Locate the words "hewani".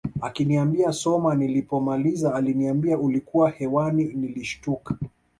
3.49-4.03